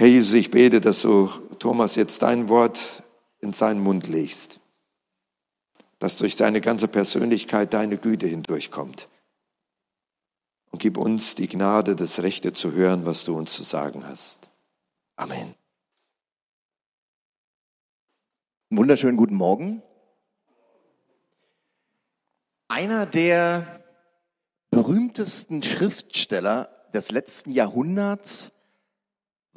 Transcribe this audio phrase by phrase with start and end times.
[0.00, 1.26] Herr Jesus, ich bete, dass du
[1.58, 3.02] Thomas jetzt dein Wort
[3.40, 4.60] in seinen Mund legst,
[5.98, 9.08] dass durch seine ganze Persönlichkeit deine Güte hindurchkommt.
[10.70, 14.50] Und gib uns die Gnade, das Rechte zu hören, was du uns zu sagen hast.
[15.16, 15.56] Amen.
[18.70, 19.82] Wunderschönen guten Morgen.
[22.68, 23.82] Einer der
[24.70, 28.52] berühmtesten Schriftsteller des letzten Jahrhunderts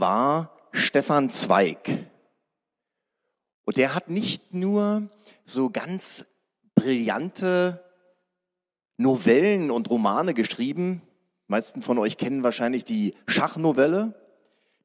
[0.01, 2.09] war Stefan Zweig.
[3.63, 5.09] Und der hat nicht nur
[5.45, 6.25] so ganz
[6.75, 7.81] brillante
[8.97, 11.01] Novellen und Romane geschrieben.
[11.47, 14.15] Die meisten von euch kennen wahrscheinlich die Schachnovelle.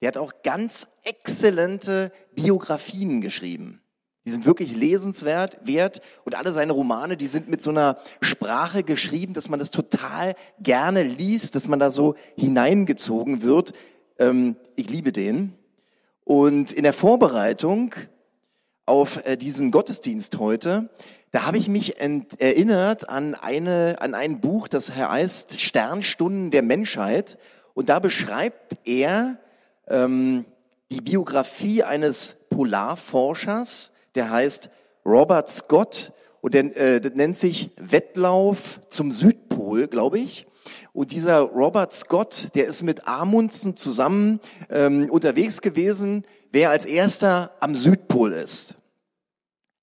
[0.00, 3.80] Der hat auch ganz exzellente Biografien geschrieben.
[4.26, 8.82] Die sind wirklich lesenswert, wert und alle seine Romane, die sind mit so einer Sprache
[8.82, 13.72] geschrieben, dass man das total gerne liest, dass man da so hineingezogen wird.
[14.18, 15.54] Ähm, ich liebe den.
[16.24, 17.94] Und in der Vorbereitung
[18.84, 20.88] auf äh, diesen Gottesdienst heute,
[21.32, 27.38] da habe ich mich erinnert an eine an ein Buch, das heißt Sternstunden der Menschheit,
[27.74, 29.36] und da beschreibt er
[29.86, 30.46] ähm,
[30.90, 34.70] die Biografie eines Polarforschers, der heißt
[35.04, 40.46] Robert Scott und der, äh, nennt sich Wettlauf zum Südpol, glaube ich.
[40.92, 47.52] Und dieser Robert Scott, der ist mit Amundsen zusammen ähm, unterwegs gewesen, wer als erster
[47.60, 48.76] am Südpol ist.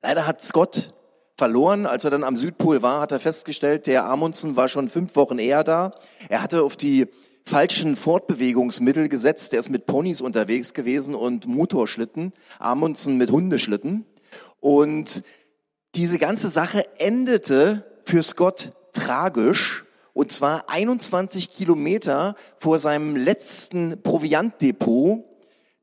[0.01, 0.93] Leider hat Scott
[1.37, 1.85] verloren.
[1.85, 5.39] Als er dann am Südpol war, hat er festgestellt, der Amundsen war schon fünf Wochen
[5.39, 5.95] eher da.
[6.29, 7.07] Er hatte auf die
[7.45, 9.53] falschen Fortbewegungsmittel gesetzt.
[9.53, 12.33] Er ist mit Ponys unterwegs gewesen und Motorschlitten.
[12.59, 14.05] Amundsen mit Hundeschlitten.
[14.59, 15.23] Und
[15.95, 19.85] diese ganze Sache endete für Scott tragisch.
[20.13, 25.23] Und zwar 21 Kilometer vor seinem letzten Proviantdepot.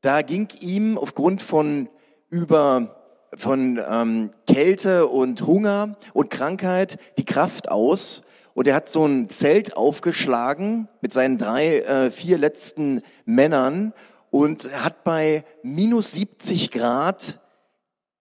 [0.01, 1.89] Da ging ihm aufgrund von
[2.29, 2.97] über
[3.37, 8.23] von ähm, Kälte und Hunger und Krankheit die Kraft aus.
[8.53, 13.93] Und er hat so ein Zelt aufgeschlagen mit seinen drei, äh, vier letzten Männern
[14.29, 17.39] und hat bei minus 70 Grad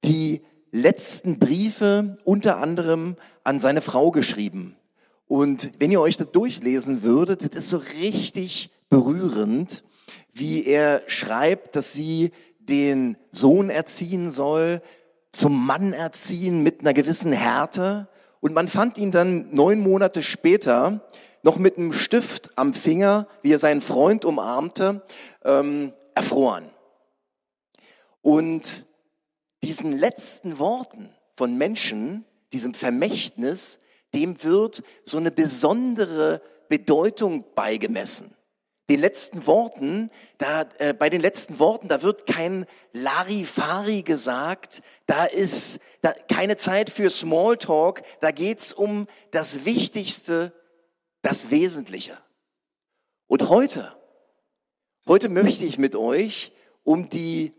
[0.05, 4.77] die letzten Briefe unter anderem an seine Frau geschrieben.
[5.31, 9.85] Und wenn ihr euch das durchlesen würdet, das ist so richtig berührend,
[10.33, 14.83] wie er schreibt, dass sie den Sohn erziehen soll,
[15.31, 18.09] zum Mann erziehen mit einer gewissen Härte.
[18.41, 21.09] Und man fand ihn dann neun Monate später
[21.45, 25.07] noch mit einem Stift am Finger, wie er seinen Freund umarmte,
[25.45, 26.71] ähm, erfroren.
[28.21, 28.85] Und
[29.63, 33.79] diesen letzten Worten von Menschen, diesem Vermächtnis,
[34.15, 38.35] dem wird so eine besondere Bedeutung beigemessen.
[38.89, 45.27] Den letzten Worten, da, äh, bei den letzten Worten, da wird kein Larifari gesagt, da
[45.27, 50.53] ist da, keine Zeit für Smalltalk, da geht's um das Wichtigste,
[51.23, 52.19] das Wesentliche.
[53.29, 53.95] Und heute,
[55.07, 57.53] heute möchte ich mit euch um die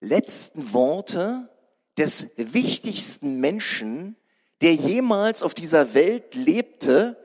[0.00, 1.50] letzten Worte
[1.98, 4.16] des wichtigsten Menschen,
[4.62, 7.16] der jemals auf dieser Welt lebte,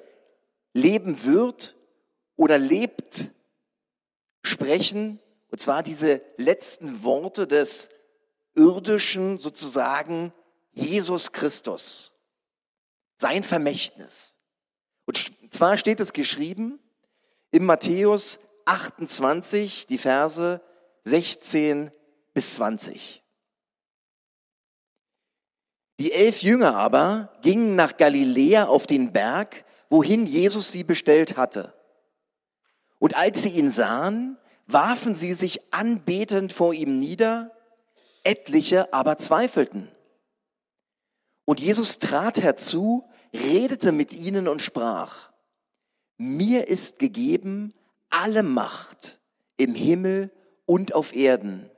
[0.74, 1.75] leben wird
[2.36, 3.31] oder lebt,
[4.44, 5.19] sprechen.
[5.50, 7.90] Und zwar diese letzten Worte des
[8.56, 10.34] irdischen sozusagen
[10.74, 12.14] Jesus Christus.
[13.18, 14.36] Sein Vermächtnis.
[15.06, 16.80] Und zwar steht es geschrieben
[17.52, 20.62] im Matthäus 28, die Verse
[21.03, 21.91] 16
[22.34, 23.21] bis 20.
[26.02, 31.76] Die elf Jünger aber gingen nach Galiläa auf den Berg, wohin Jesus sie bestellt hatte.
[32.98, 37.52] Und als sie ihn sahen, warfen sie sich anbetend vor ihm nieder,
[38.24, 39.92] etliche aber zweifelten.
[41.46, 45.30] Und Jesus trat herzu, redete mit ihnen und sprach,
[46.18, 47.76] mir ist gegeben
[48.10, 49.20] alle Macht
[49.56, 50.32] im Himmel
[50.66, 51.70] und auf Erden.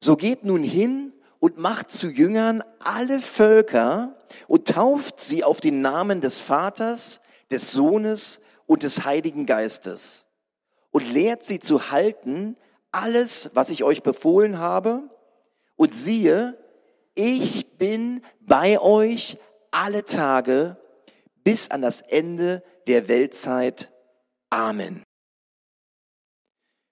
[0.00, 1.12] So geht nun hin
[1.42, 4.16] und macht zu Jüngern alle Völker
[4.46, 10.28] und tauft sie auf den Namen des Vaters, des Sohnes und des Heiligen Geistes
[10.92, 12.56] und lehrt sie zu halten
[12.92, 15.02] alles, was ich euch befohlen habe.
[15.74, 16.56] Und siehe,
[17.16, 19.36] ich bin bei euch
[19.72, 20.76] alle Tage
[21.42, 23.90] bis an das Ende der Weltzeit.
[24.48, 25.02] Amen.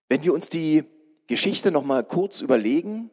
[0.08, 0.82] Wenn wir uns die
[1.28, 3.12] Geschichte noch mal kurz überlegen.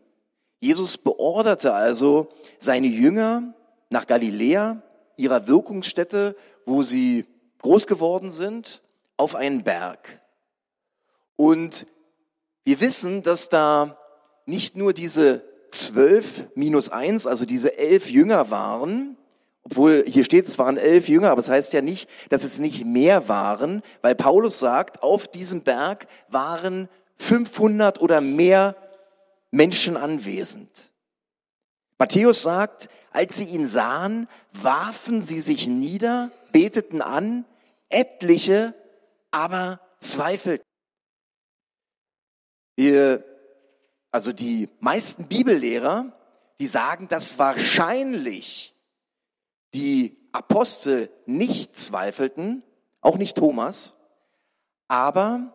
[0.59, 3.53] Jesus beorderte also seine Jünger
[3.89, 4.81] nach Galiläa,
[5.15, 7.25] ihrer Wirkungsstätte, wo sie
[7.61, 8.81] groß geworden sind,
[9.17, 10.21] auf einen Berg.
[11.35, 11.87] Und
[12.67, 13.97] Wir wissen, dass da
[14.45, 19.15] nicht nur diese zwölf minus eins, also diese elf Jünger waren,
[19.63, 22.59] obwohl hier steht, es waren elf Jünger, aber es das heißt ja nicht, dass es
[22.59, 26.89] nicht mehr waren, weil Paulus sagt, auf diesem Berg waren
[27.19, 28.75] 500 oder mehr
[29.51, 30.91] Menschen anwesend.
[31.97, 37.45] Matthäus sagt, als sie ihn sahen, warfen sie sich nieder, beteten an,
[37.89, 38.73] etliche
[39.31, 40.65] aber zweifelten.
[42.75, 43.23] Wir,
[44.11, 46.13] also die meisten Bibellehrer,
[46.59, 48.75] die sagen, dass wahrscheinlich
[49.73, 52.63] die Apostel nicht zweifelten,
[53.01, 53.97] auch nicht Thomas,
[54.87, 55.53] aber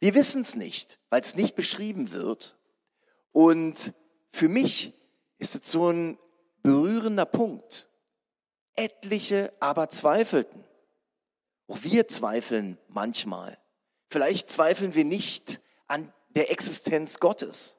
[0.00, 2.56] wir wissen es nicht, weil es nicht beschrieben wird.
[3.32, 3.94] Und
[4.32, 4.94] für mich
[5.38, 6.18] ist es so ein
[6.62, 7.88] berührender Punkt.
[8.76, 10.64] Etliche aber zweifelten.
[11.68, 13.58] Auch wir zweifeln manchmal.
[14.08, 17.78] Vielleicht zweifeln wir nicht an der Existenz Gottes.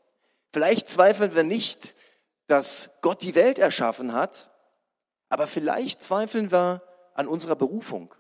[0.54, 1.96] Vielleicht zweifeln wir nicht,
[2.48, 4.52] dass Gott die Welt erschaffen hat,
[5.30, 6.84] aber vielleicht zweifeln wir
[7.14, 8.14] an unserer Berufung.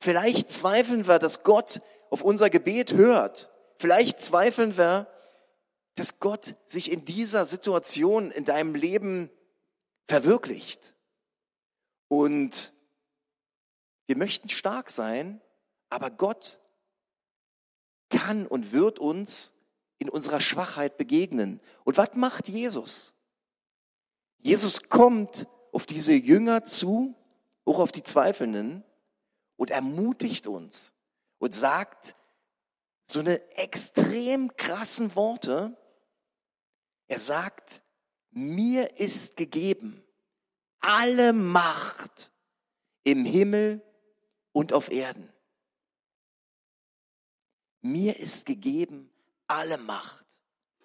[0.00, 1.80] Vielleicht zweifeln wir, dass Gott
[2.10, 3.50] auf unser Gebet hört.
[3.78, 5.06] Vielleicht zweifeln wir,
[5.96, 9.30] dass Gott sich in dieser Situation in deinem Leben
[10.08, 10.96] verwirklicht.
[12.08, 12.72] Und
[14.06, 15.40] wir möchten stark sein,
[15.88, 16.60] aber Gott
[18.10, 19.52] kann und wird uns
[19.98, 21.60] in unserer Schwachheit begegnen.
[21.84, 23.14] Und was macht Jesus?
[24.38, 27.14] Jesus kommt auf diese Jünger zu,
[27.64, 28.84] auch auf die Zweifelnden,
[29.56, 30.94] und ermutigt uns
[31.38, 32.14] und sagt
[33.06, 35.76] so eine extrem krassen Worte.
[37.06, 37.82] Er sagt,
[38.30, 40.02] mir ist gegeben
[40.80, 42.32] alle Macht
[43.04, 43.82] im Himmel
[44.52, 45.32] und auf Erden.
[47.80, 49.10] Mir ist gegeben
[49.46, 50.26] alle Macht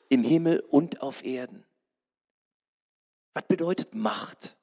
[0.09, 1.65] im Himmel und auf Erden.
[3.33, 4.57] Was bedeutet Macht?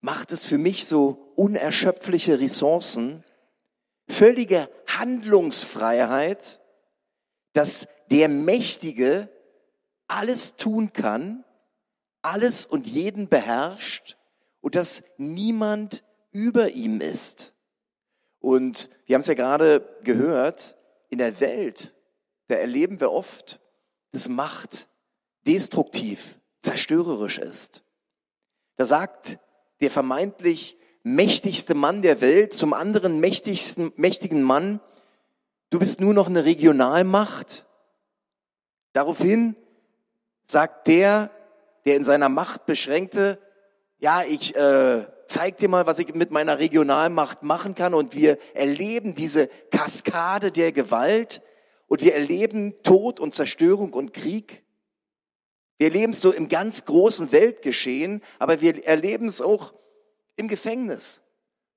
[0.00, 3.24] Macht es für mich so unerschöpfliche Ressourcen,
[4.08, 6.60] völlige Handlungsfreiheit,
[7.54, 9.28] dass der Mächtige
[10.06, 11.44] alles tun kann,
[12.22, 14.16] alles und jeden beherrscht
[14.60, 17.54] und dass niemand über ihm ist.
[18.40, 20.76] Und wir haben es ja gerade gehört,
[21.08, 21.94] in der Welt,
[22.48, 23.60] da erleben wir oft,
[24.10, 24.88] dass Macht
[25.46, 27.84] destruktiv, zerstörerisch ist.
[28.76, 29.38] Da sagt
[29.80, 34.80] der vermeintlich mächtigste Mann der Welt zum anderen mächtigsten, mächtigen Mann,
[35.70, 37.66] du bist nur noch eine Regionalmacht.
[38.94, 39.56] Daraufhin
[40.46, 41.30] sagt der,
[41.84, 43.38] der in seiner Macht beschränkte,
[43.98, 47.92] ja, ich äh, zeig dir mal, was ich mit meiner Regionalmacht machen kann.
[47.92, 51.42] Und wir erleben diese Kaskade der Gewalt
[51.88, 54.62] und wir erleben Tod und Zerstörung und Krieg.
[55.78, 59.74] Wir erleben es so im ganz großen Weltgeschehen, aber wir erleben es auch
[60.36, 61.22] im Gefängnis,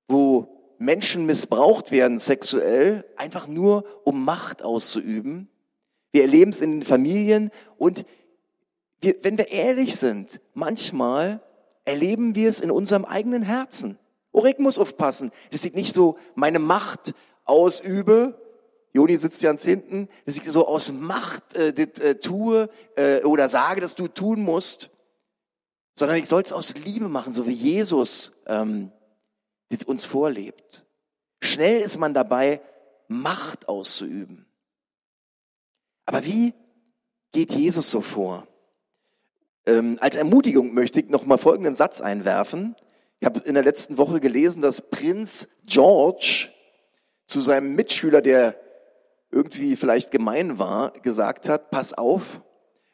[0.06, 5.50] wo Menschen missbraucht werden sexuell, einfach nur um Macht auszuüben.
[6.12, 8.04] Wir erleben es in den Familien und
[9.00, 11.40] wir, wenn wir ehrlich sind, manchmal
[11.84, 13.98] erleben wir es in unserem eigenen Herzen.
[14.32, 17.14] Auch ich muss aufpassen, dass ich nicht so meine Macht
[17.44, 18.40] ausübe.
[18.92, 23.48] Joni sitzt ganz hinten, dass ich so aus Macht äh, das, äh, tue äh, oder
[23.48, 24.90] sage, dass du tun musst,
[25.94, 28.92] sondern ich soll es aus Liebe machen, so wie Jesus ähm,
[29.70, 30.84] das uns vorlebt.
[31.40, 32.60] Schnell ist man dabei,
[33.08, 34.47] Macht auszuüben.
[36.08, 36.54] Aber wie
[37.32, 38.48] geht Jesus so vor?
[39.66, 42.76] Ähm, als Ermutigung möchte ich noch mal folgenden Satz einwerfen.
[43.20, 46.48] Ich habe in der letzten Woche gelesen, dass Prinz George
[47.26, 48.58] zu seinem Mitschüler, der
[49.30, 52.40] irgendwie vielleicht gemein war, gesagt hat, pass auf,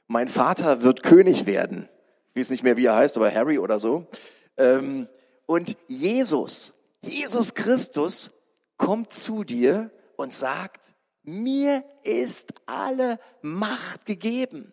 [0.09, 1.89] mein Vater wird König werden.
[2.35, 4.09] Ich weiß nicht mehr, wie er heißt, aber Harry oder so.
[4.57, 5.07] Ähm,
[5.47, 8.33] und Jesus, Jesus Christus
[8.77, 10.94] kommt zu dir und sagt,
[11.25, 14.73] mir ist alle Macht gegeben.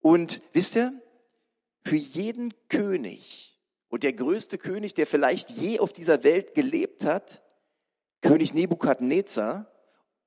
[0.00, 0.92] Und wisst ihr,
[1.86, 7.42] für jeden König und der größte König, der vielleicht je auf dieser Welt gelebt hat,
[8.20, 9.70] König Nebukadnezar,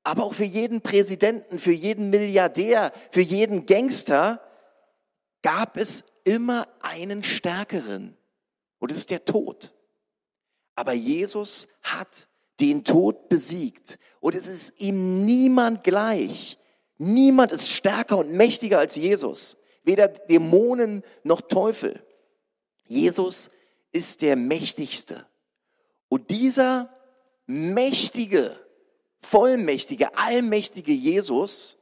[0.03, 4.41] aber auch für jeden Präsidenten, für jeden Milliardär, für jeden Gangster
[5.41, 8.15] gab es immer einen stärkeren.
[8.79, 9.73] Und es ist der Tod.
[10.75, 12.27] Aber Jesus hat
[12.59, 13.99] den Tod besiegt.
[14.19, 16.57] Und es ist ihm niemand gleich.
[16.97, 22.05] Niemand ist stärker und mächtiger als Jesus weder Dämonen noch Teufel.
[22.87, 23.49] Jesus
[23.91, 25.25] ist der Mächtigste.
[26.09, 26.93] Und dieser
[27.47, 28.59] Mächtige
[29.21, 31.77] vollmächtige, allmächtige Jesus,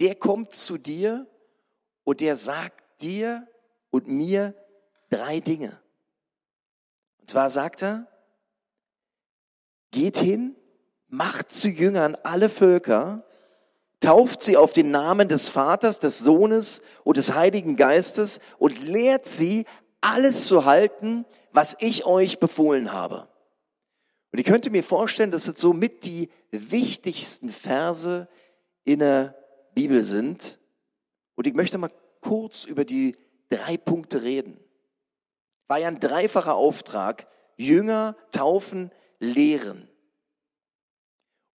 [0.00, 1.26] der kommt zu dir
[2.04, 3.46] und der sagt dir
[3.90, 4.54] und mir
[5.10, 5.80] drei Dinge.
[7.18, 8.06] Und zwar sagt er,
[9.96, 10.54] geht hin,
[11.08, 13.24] macht zu Jüngern alle Völker,
[14.00, 19.26] tauft sie auf den Namen des Vaters, des Sohnes und des Heiligen Geistes und lehrt
[19.26, 19.64] sie,
[20.02, 23.26] alles zu halten, was ich euch befohlen habe.
[24.32, 28.28] Und ich könnte mir vorstellen, dass es so mit die wichtigsten Verse
[28.84, 29.34] in der
[29.74, 30.58] Bibel sind.
[31.36, 33.16] Und ich möchte mal kurz über die
[33.48, 34.60] drei Punkte reden.
[35.68, 37.28] War ja ein dreifacher Auftrag.
[37.56, 39.88] Jünger, taufen, lehren.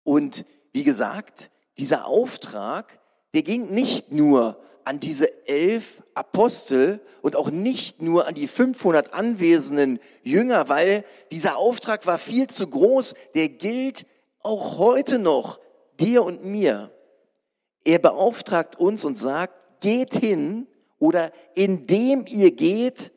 [0.03, 3.01] Und wie gesagt, dieser Auftrag,
[3.35, 9.13] der ging nicht nur an diese elf Apostel und auch nicht nur an die 500
[9.13, 13.15] anwesenden Jünger, weil dieser Auftrag war viel zu groß.
[13.35, 14.07] Der gilt
[14.43, 15.59] auch heute noch
[15.99, 16.93] dir und mir.
[17.85, 23.13] Er beauftragt uns und sagt, geht hin oder indem ihr geht,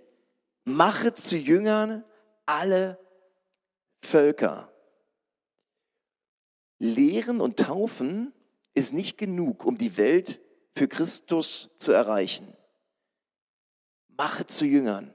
[0.64, 2.04] machet zu Jüngern
[2.46, 2.98] alle
[4.02, 4.72] Völker.
[6.80, 8.34] Lehren und Taufen
[8.74, 10.40] ist nicht genug, um die Welt
[10.76, 12.56] für Christus zu erreichen.
[14.08, 15.14] Mache zu Jüngern.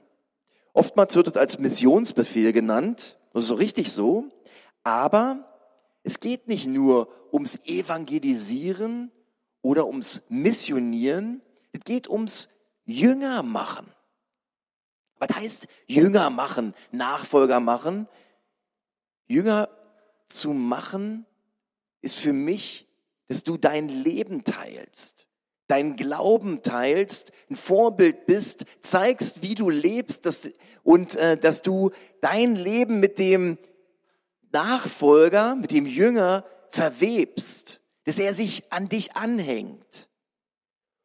[0.73, 4.29] Oftmals wird es als Missionsbefehl genannt, ist so richtig so,
[4.83, 5.51] aber
[6.03, 9.11] es geht nicht nur ums Evangelisieren
[9.61, 12.49] oder ums Missionieren, es geht ums
[12.85, 13.91] Jünger machen.
[15.17, 18.07] Was heißt Jünger machen, Nachfolger machen?
[19.27, 19.69] Jünger
[20.27, 21.25] zu machen
[22.01, 22.87] ist für mich,
[23.27, 25.27] dass du dein Leben teilst,
[25.67, 30.49] dein Glauben teilst, ein Vorbild bist, zeigst, wie du lebst dass,
[30.83, 31.91] und äh, dass du
[32.21, 33.57] dein Leben mit dem
[34.51, 40.09] Nachfolger, mit dem Jünger verwebst, dass er sich an dich anhängt.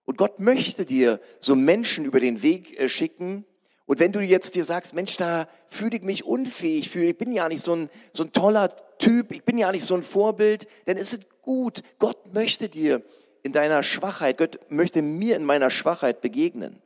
[0.04, 3.46] Und Gott möchte dir so Menschen über den Weg äh, schicken.
[3.90, 7.49] Und wenn du jetzt dir sagst, Mensch, da fühle ich mich unfähig, ich bin ja
[7.49, 8.68] nicht so ein, so ein toller
[8.99, 11.82] Typ, ich bin ja nicht so ein Vorbild, dann ist es gut.
[11.99, 13.02] Gott möchte dir
[13.42, 16.80] in deiner Schwachheit, Gott möchte mir in meiner Schwachheit begegnen.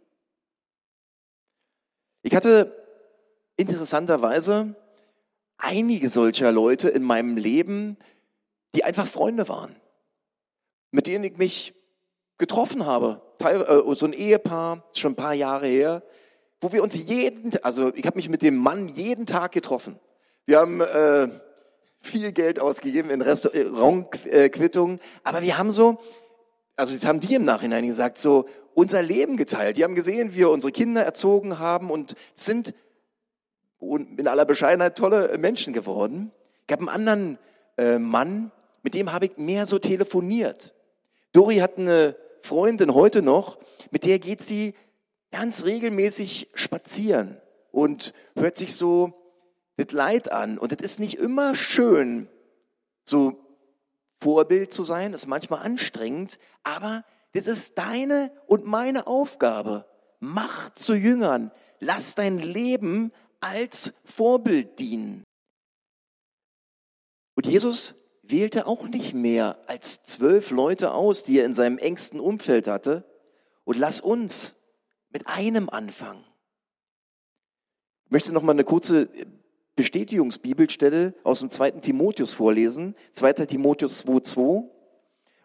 [2.22, 2.74] Ich hatte
[3.58, 4.74] interessanterweise
[5.58, 7.98] einige solcher Leute in meinem Leben,
[8.74, 9.76] die einfach Freunde waren,
[10.90, 11.74] mit denen ich mich
[12.38, 13.20] getroffen habe.
[13.40, 16.02] Äh, so ein Ehepaar, schon ein paar Jahre her,
[16.64, 19.98] wo wir uns jeden, also ich habe mich mit dem Mann jeden Tag getroffen.
[20.46, 21.28] Wir haben äh,
[22.00, 25.98] viel Geld ausgegeben in Restaurantquittungen, aber wir haben so,
[26.74, 29.76] also das haben die im Nachhinein gesagt, so unser Leben geteilt.
[29.76, 32.72] Die haben gesehen, wie wir unsere Kinder erzogen haben und sind
[33.78, 36.32] in aller Bescheidenheit tolle Menschen geworden.
[36.66, 37.38] Ich habe einen anderen
[37.76, 38.52] äh, Mann,
[38.82, 40.72] mit dem habe ich mehr so telefoniert.
[41.34, 43.58] Dori hat eine Freundin heute noch,
[43.90, 44.72] mit der geht sie
[45.34, 47.40] ganz regelmäßig spazieren
[47.72, 49.12] und hört sich so
[49.76, 50.58] das Leid an.
[50.58, 52.28] Und es ist nicht immer schön,
[53.04, 53.44] so
[54.20, 59.86] Vorbild zu sein, das ist manchmal anstrengend, aber das ist deine und meine Aufgabe.
[60.20, 61.50] Mach zu Jüngern.
[61.80, 65.24] Lass dein Leben als Vorbild dienen.
[67.34, 72.20] Und Jesus wählte auch nicht mehr als zwölf Leute aus, die er in seinem engsten
[72.20, 73.04] Umfeld hatte.
[73.64, 74.54] Und lass uns
[75.14, 76.24] mit einem anfangen.
[78.04, 79.08] Ich möchte noch mal eine kurze
[79.76, 83.32] Bestätigungsbibelstelle aus dem zweiten Timotheus vorlesen, 2.
[83.46, 84.68] Timotheus 2,2.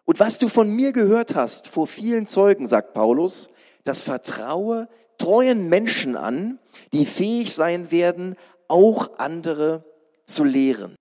[0.04, 3.48] Und was du von mir gehört hast vor vielen Zeugen, sagt Paulus,
[3.84, 6.58] das vertraue treuen Menschen an,
[6.92, 8.36] die fähig sein werden,
[8.66, 9.84] auch andere
[10.24, 10.96] zu lehren.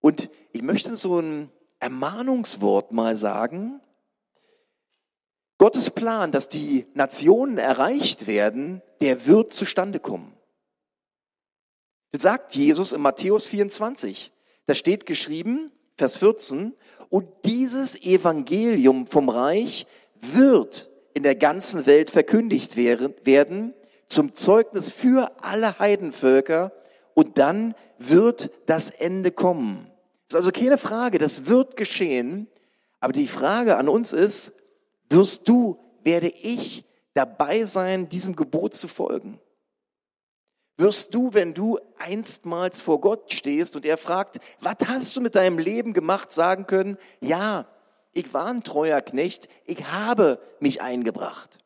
[0.00, 1.50] Und ich möchte so ein
[1.80, 3.80] Ermahnungswort mal sagen.
[5.60, 10.34] Gottes Plan, dass die Nationen erreicht werden, der wird zustande kommen.
[12.12, 14.32] Das sagt Jesus in Matthäus 24.
[14.64, 16.74] Da steht geschrieben, Vers 14,
[17.10, 19.86] und dieses Evangelium vom Reich
[20.22, 23.74] wird in der ganzen Welt verkündigt werden
[24.08, 26.72] zum Zeugnis für alle Heidenvölker
[27.12, 29.90] und dann wird das Ende kommen.
[30.26, 32.48] Das ist also keine Frage, das wird geschehen.
[32.98, 34.54] Aber die Frage an uns ist,
[35.10, 39.40] wirst du, werde ich dabei sein, diesem Gebot zu folgen?
[40.80, 45.36] wirst du, wenn du einstmals vor Gott stehst und er fragt, was hast du mit
[45.36, 47.68] deinem Leben gemacht, sagen können, ja,
[48.12, 51.58] ich war ein treuer Knecht, ich habe mich eingebracht.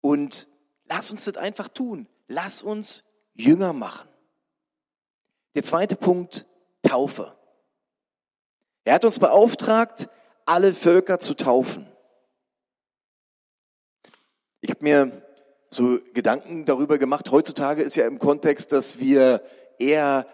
[0.00, 0.48] Und
[0.84, 2.08] lass uns das einfach tun.
[2.28, 3.02] Lass uns
[3.34, 4.08] Jünger machen.
[5.54, 6.46] Der zweite Punkt,
[6.82, 7.36] Taufe.
[8.84, 10.08] Er hat uns beauftragt,
[10.46, 11.86] alle Völker zu taufen.
[14.60, 15.22] Ich habe mir
[15.70, 17.30] so Gedanken darüber gemacht.
[17.30, 19.42] Heutzutage ist ja im Kontext, dass wir
[19.78, 20.26] eher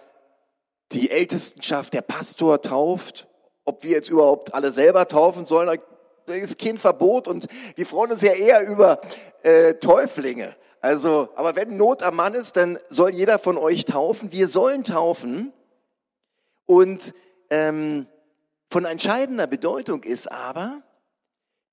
[0.92, 3.26] die Ältestenschaft, der Pastor tauft.
[3.64, 5.80] Ob wir jetzt überhaupt alle selber taufen sollen,
[6.26, 9.00] das ist kein Verbot und wir freuen uns ja eher über
[9.42, 10.56] äh, Täuflinge.
[10.80, 14.32] Also, aber wenn Not am Mann ist, dann soll jeder von euch taufen.
[14.32, 15.52] Wir sollen taufen.
[16.66, 17.14] Und
[17.50, 18.06] ähm,
[18.72, 20.82] von entscheidender Bedeutung ist aber,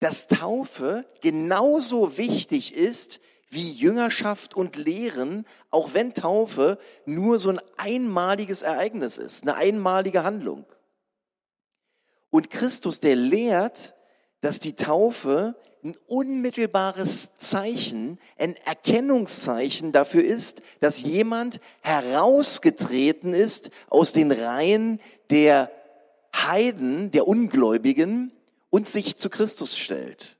[0.01, 7.61] dass Taufe genauso wichtig ist wie Jüngerschaft und Lehren, auch wenn Taufe nur so ein
[7.77, 10.65] einmaliges Ereignis ist, eine einmalige Handlung.
[12.31, 13.95] Und Christus, der lehrt,
[14.41, 24.11] dass die Taufe ein unmittelbares Zeichen, ein Erkennungszeichen dafür ist, dass jemand herausgetreten ist aus
[24.11, 25.71] den Reihen der
[26.35, 28.31] Heiden, der Ungläubigen
[28.69, 30.37] und sich zu Christus stellt.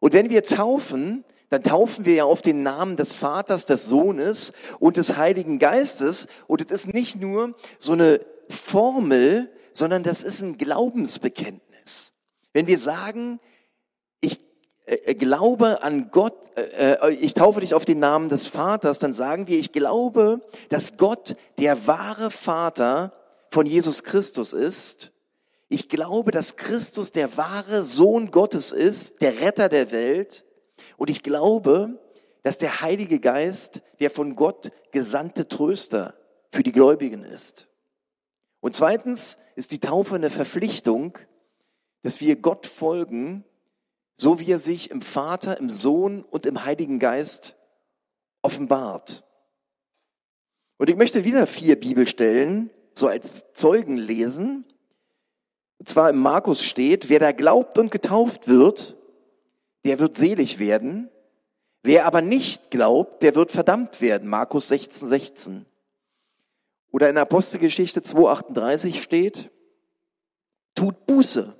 [0.00, 4.52] Und wenn wir taufen, dann taufen wir ja auf den Namen des Vaters, des Sohnes
[4.80, 6.26] und des Heiligen Geistes.
[6.46, 12.12] Und es ist nicht nur so eine Formel, sondern das ist ein Glaubensbekenntnis.
[12.52, 13.38] Wenn wir sagen,
[14.20, 14.40] ich
[14.86, 19.12] äh, glaube an Gott, äh, äh, ich taufe dich auf den Namen des Vaters, dann
[19.12, 23.12] sagen wir, ich glaube, dass Gott der wahre Vater
[23.50, 25.12] von Jesus Christus ist.
[25.68, 30.44] Ich glaube, dass Christus der wahre Sohn Gottes ist, der Retter der Welt.
[30.96, 32.00] Und ich glaube,
[32.42, 36.14] dass der Heilige Geist der von Gott gesandte Tröster
[36.52, 37.68] für die Gläubigen ist.
[38.60, 41.18] Und zweitens ist die Taufe eine Verpflichtung,
[42.02, 43.44] dass wir Gott folgen,
[44.14, 47.56] so wie er sich im Vater, im Sohn und im Heiligen Geist
[48.42, 49.24] offenbart.
[50.78, 54.64] Und ich möchte wieder vier Bibelstellen so als Zeugen lesen.
[55.78, 58.96] Und zwar im Markus steht, wer da glaubt und getauft wird,
[59.84, 61.10] der wird selig werden.
[61.82, 64.28] Wer aber nicht glaubt, der wird verdammt werden.
[64.28, 65.66] Markus 16, 16.
[66.90, 69.50] Oder in Apostelgeschichte 2,38 steht,
[70.74, 71.54] tut Buße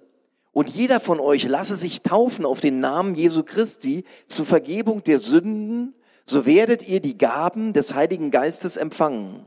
[0.52, 5.18] und jeder von euch lasse sich taufen auf den Namen Jesu Christi zur Vergebung der
[5.18, 5.94] Sünden,
[6.24, 9.46] so werdet ihr die Gaben des Heiligen Geistes empfangen.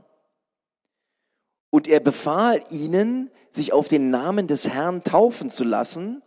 [1.70, 6.22] Und er befahl ihnen, sich auf den Namen des Herrn taufen zu lassen.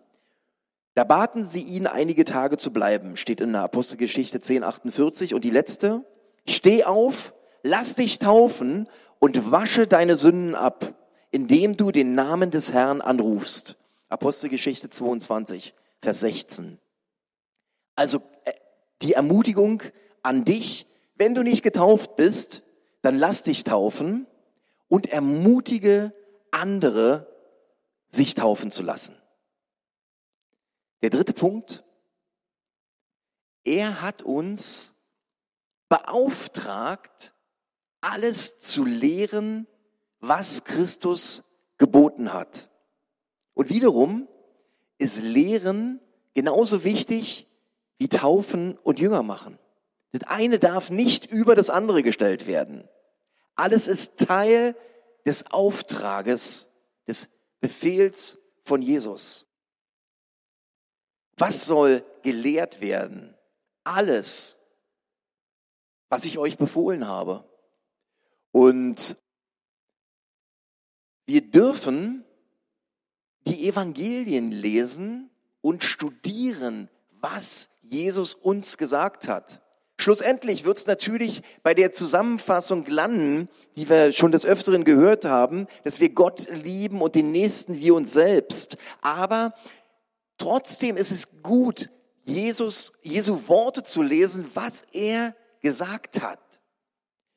[0.96, 5.34] Da baten sie ihn, einige Tage zu bleiben, steht in der Apostelgeschichte 1048.
[5.34, 6.06] Und die letzte,
[6.48, 8.88] steh auf, lass dich taufen
[9.20, 10.94] und wasche deine Sünden ab,
[11.32, 13.78] indem du den Namen des Herrn anrufst.
[14.10, 16.78] Apostelgeschichte 22, Vers 16.
[17.96, 18.52] Also äh,
[19.02, 19.82] die Ermutigung
[20.22, 22.64] an dich, wenn du nicht getauft bist,
[23.02, 24.28] dann lass dich taufen
[24.88, 26.14] und ermutige
[26.52, 27.28] andere,
[28.10, 29.16] sich taufen zu lassen.
[31.02, 31.84] Der dritte Punkt,
[33.64, 34.96] er hat uns
[35.90, 37.34] beauftragt,
[38.02, 39.68] alles zu lehren,
[40.20, 41.44] was Christus
[41.78, 42.70] geboten hat.
[43.54, 44.28] Und wiederum
[44.98, 46.00] ist Lehren
[46.34, 47.48] genauso wichtig
[47.98, 49.60] wie Taufen und Jünger machen.
[50.12, 52.88] Das eine darf nicht über das andere gestellt werden.
[53.56, 54.76] Alles ist Teil
[55.26, 56.68] des Auftrages,
[57.08, 59.48] des Befehls von Jesus.
[61.38, 63.36] Was soll gelehrt werden?
[63.84, 64.60] Alles,
[66.10, 67.44] was ich euch befohlen habe.
[68.52, 69.18] Und
[71.26, 72.26] wir dürfen
[73.48, 79.63] die Evangelien lesen und studieren, was Jesus uns gesagt hat.
[79.98, 85.68] Schlussendlich wird es natürlich bei der Zusammenfassung landen, die wir schon des Öfteren gehört haben,
[85.84, 88.78] dass wir Gott lieben und den Nächsten wie uns selbst.
[89.02, 89.54] Aber
[90.38, 91.90] trotzdem ist es gut,
[92.26, 96.40] Jesus, Jesu Worte zu lesen, was er gesagt hat.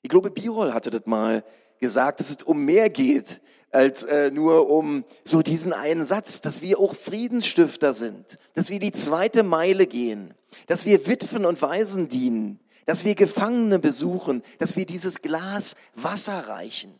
[0.02, 1.44] Ich glaube, Birol hatte das mal
[1.78, 3.40] gesagt, dass es um mehr geht
[3.70, 8.78] als äh, nur um so diesen einen Satz, dass wir auch Friedensstifter sind, dass wir
[8.78, 10.34] die zweite Meile gehen,
[10.66, 16.48] dass wir Witwen und Waisen dienen, dass wir Gefangene besuchen, dass wir dieses Glas Wasser
[16.48, 16.94] reichen.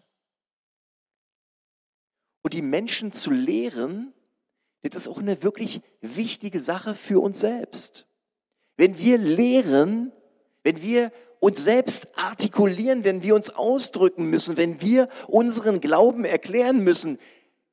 [2.43, 4.13] Und die Menschen zu lehren,
[4.83, 8.07] das ist auch eine wirklich wichtige Sache für uns selbst.
[8.77, 10.13] Wenn wir lehren,
[10.63, 16.83] wenn wir uns selbst artikulieren, wenn wir uns ausdrücken müssen, wenn wir unseren Glauben erklären
[16.83, 17.19] müssen.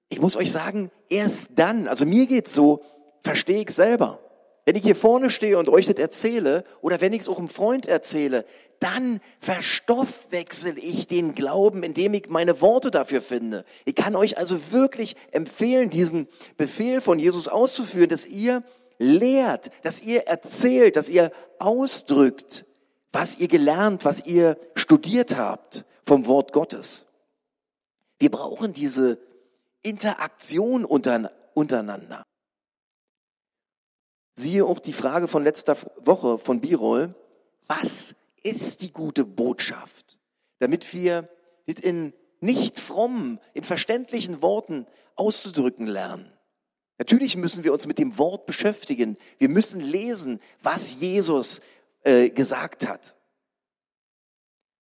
[0.10, 2.84] Ich muss euch sagen, erst dann, also mir geht's so,
[3.24, 4.20] verstehe ich selber.
[4.66, 7.50] Wenn ich hier vorne stehe und euch das erzähle oder wenn ich es auch einem
[7.50, 8.46] Freund erzähle,
[8.80, 13.66] dann verstoffwechsel ich den Glauben, indem ich meine Worte dafür finde.
[13.86, 18.64] Ich kann euch also wirklich empfehlen, diesen Befehl von Jesus auszuführen, dass ihr
[18.98, 22.66] lehrt, dass ihr erzählt, dass ihr ausdrückt,
[23.12, 27.06] was ihr gelernt, was ihr studiert habt vom Wort Gottes.
[28.20, 29.20] Wir brauchen diese
[29.82, 32.24] Interaktion untereinander.
[34.36, 37.16] Siehe auch die Frage von letzter Woche von Birol.
[37.68, 40.20] Was ist die gute Botschaft?
[40.60, 41.30] Damit wir
[41.66, 46.30] in nicht frommen, in verständlichen Worten auszudrücken lernen.
[46.98, 49.18] Natürlich müssen wir uns mit dem Wort beschäftigen.
[49.38, 51.62] Wir müssen lesen, was Jesus
[52.04, 53.16] äh, gesagt hat,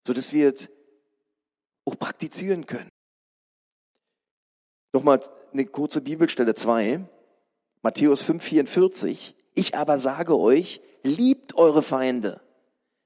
[0.05, 0.53] so dass wir
[1.85, 2.89] auch praktizieren können.
[4.93, 5.21] Nochmal
[5.53, 7.05] eine kurze Bibelstelle 2,
[7.81, 9.35] Matthäus 5, 44.
[9.53, 12.41] Ich aber sage euch, liebt eure Feinde,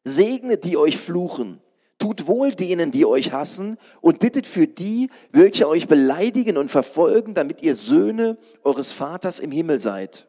[0.03, 1.62] segnet die euch fluchen,
[1.97, 7.34] tut wohl denen, die euch hassen und bittet für die, welche euch beleidigen und verfolgen,
[7.34, 10.27] damit ihr Söhne eures Vaters im Himmel seid.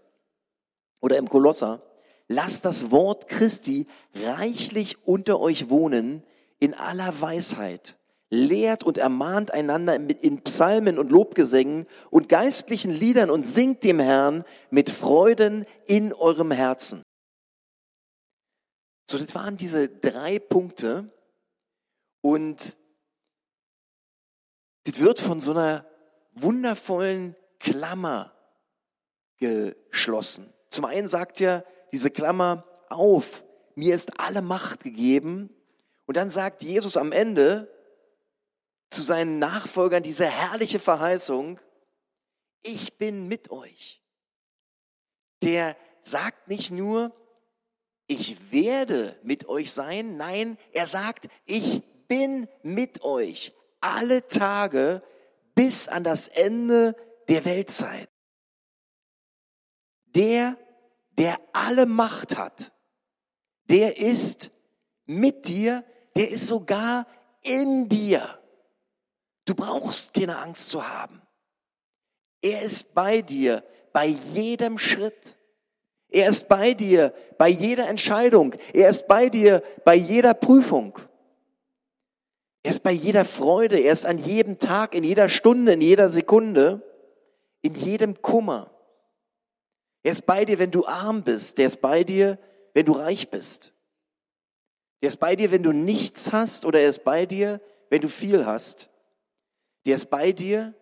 [1.01, 1.81] Oder im Kolosser,
[2.29, 6.23] lasst das Wort Christi reichlich unter euch wohnen
[6.59, 7.96] in aller Weisheit
[8.31, 14.45] lehrt und ermahnt einander in Psalmen und Lobgesängen und geistlichen Liedern und singt dem Herrn
[14.71, 17.03] mit Freuden in eurem Herzen.
[19.09, 21.07] So, das waren diese drei Punkte
[22.21, 22.77] und
[24.85, 25.87] das wird von so einer
[26.33, 28.33] wundervollen Klammer
[29.39, 30.53] geschlossen.
[30.69, 31.63] Zum einen sagt ja
[31.93, 35.51] diese Klammer auf, mir ist alle Macht gegeben.
[36.07, 37.71] Und dann sagt Jesus am Ende,
[38.91, 41.61] zu seinen Nachfolgern diese herrliche Verheißung,
[42.63, 44.03] ich bin mit euch.
[45.43, 47.15] Der sagt nicht nur,
[48.07, 55.03] ich werde mit euch sein, nein, er sagt, ich bin mit euch alle Tage
[55.55, 56.97] bis an das Ende
[57.29, 58.09] der Weltzeit.
[60.07, 60.57] Der,
[61.11, 62.73] der alle Macht hat,
[63.69, 64.51] der ist
[65.05, 67.07] mit dir, der ist sogar
[67.43, 68.41] in dir.
[69.47, 71.23] Du brauchst keine Angst zu haben.
[72.43, 75.39] Er ist bei dir bei jedem Schritt.
[76.09, 78.55] Er ist bei dir bei jeder Entscheidung.
[78.73, 80.99] Er ist bei dir bei jeder Prüfung.
[82.63, 83.79] Er ist bei jeder Freude.
[83.79, 86.83] Er ist an jedem Tag, in jeder Stunde, in jeder Sekunde,
[87.63, 88.71] in jedem Kummer.
[90.03, 91.59] Er ist bei dir, wenn du arm bist.
[91.59, 92.39] Er ist bei dir,
[92.75, 93.73] wenn du reich bist.
[95.01, 98.09] Er ist bei dir, wenn du nichts hast, oder er ist bei dir, wenn du
[98.09, 98.91] viel hast.
[99.87, 100.75] Der ist bei dir,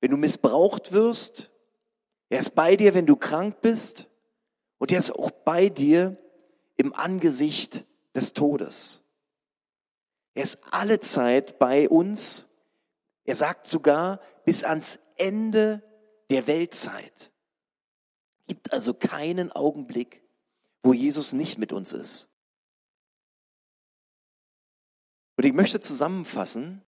[0.00, 1.52] wenn du missbraucht wirst.
[2.28, 4.10] Er ist bei dir, wenn du krank bist.
[4.78, 6.16] Und er ist auch bei dir
[6.76, 9.02] im Angesicht des Todes.
[10.34, 12.48] Er ist alle Zeit bei uns.
[13.24, 15.82] Er sagt sogar bis ans Ende
[16.30, 17.32] der Weltzeit.
[18.48, 20.22] Gibt also keinen Augenblick,
[20.82, 22.28] wo Jesus nicht mit uns ist.
[25.36, 26.82] Und ich möchte zusammenfassen,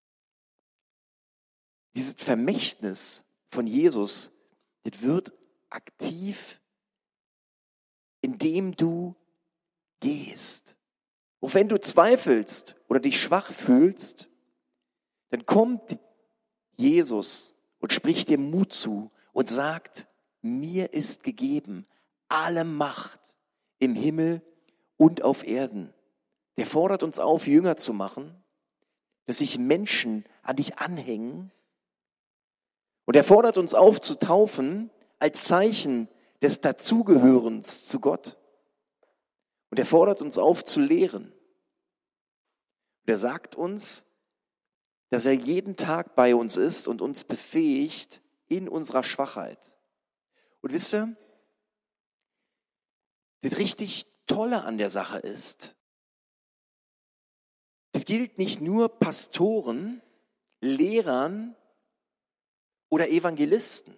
[1.94, 4.33] dieses Vermächtnis von Jesus,
[4.85, 5.33] das wird
[5.68, 6.61] aktiv,
[8.20, 9.16] indem du
[10.00, 10.76] gehst.
[11.40, 14.29] Und wenn du zweifelst oder dich schwach fühlst,
[15.31, 15.98] dann kommt
[16.76, 20.09] Jesus und spricht dir Mut zu und sagt,
[20.42, 21.87] mir ist gegeben
[22.31, 23.37] alle Macht
[23.79, 24.42] im Himmel
[24.96, 25.92] und auf Erden.
[26.57, 28.35] Der fordert uns auf, Jünger zu machen,
[29.26, 31.53] dass sich Menschen an dich anhängen
[33.11, 36.09] und er fordert uns auf zu taufen als Zeichen
[36.42, 38.38] des Dazugehörens zu Gott.
[39.68, 41.25] Und er fordert uns auf zu lehren.
[41.25, 44.05] Und er sagt uns,
[45.09, 49.77] dass er jeden Tag bei uns ist und uns befähigt in unserer Schwachheit.
[50.61, 51.16] Und wisst ihr,
[53.40, 55.75] das richtig Tolle an der Sache ist,
[57.90, 60.01] das gilt nicht nur Pastoren,
[60.61, 61.57] Lehrern
[62.90, 63.96] oder Evangelisten.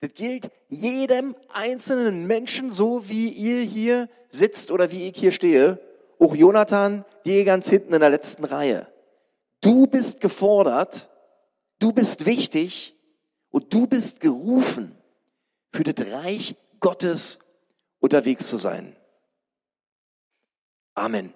[0.00, 5.80] Das gilt jedem einzelnen Menschen, so wie ihr hier sitzt oder wie ich hier stehe.
[6.18, 8.86] Auch Jonathan, die ganz hinten in der letzten Reihe.
[9.62, 11.10] Du bist gefordert,
[11.78, 12.94] du bist wichtig
[13.48, 14.98] und du bist gerufen,
[15.72, 17.38] für das Reich Gottes
[17.98, 18.94] unterwegs zu sein.
[20.94, 21.32] Amen.